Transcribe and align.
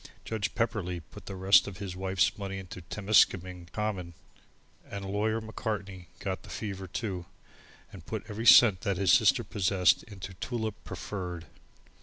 Judge 0.25 0.55
Pepperleigh 0.55 1.01
put 1.11 1.27
the 1.27 1.35
rest 1.35 1.67
of 1.67 1.77
his 1.77 1.95
wife's 1.95 2.35
money 2.35 2.57
into 2.57 2.81
Temiskaming 2.81 3.67
Common, 3.71 4.15
and 4.89 5.05
Lawyer 5.05 5.39
Macartney 5.39 6.07
got 6.17 6.41
the 6.41 6.49
fever, 6.49 6.87
too, 6.87 7.27
and 7.93 8.03
put 8.03 8.25
every 8.27 8.47
cent 8.47 8.81
that 8.81 8.97
his 8.97 9.13
sister 9.13 9.43
possessed 9.43 10.01
into 10.05 10.33
Tulip 10.33 10.73
Preferred. 10.83 11.45